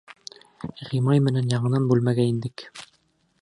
Ғимай 0.93 1.21
менән 1.27 1.51
яңынан 1.55 1.85
бүлмәгә 1.93 2.27
индек. 2.31 2.65